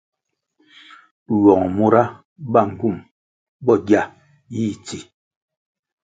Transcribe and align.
Ywuong 1.33 1.65
mura 1.75 2.03
ba 2.51 2.61
ngywum 2.69 2.97
bo 3.65 3.73
gia 3.87 4.01
yih 4.55 4.75
tsi. 4.85 4.97